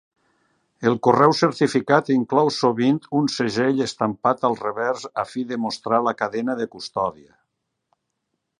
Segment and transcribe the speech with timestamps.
[0.91, 6.15] El correu certificat inclou sovint un segell estampat al revers a fi de mostrar la
[6.23, 7.31] cadena de custòdia.